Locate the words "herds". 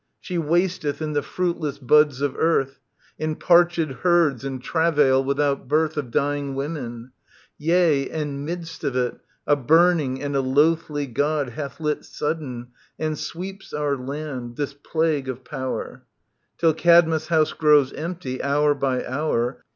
3.99-4.43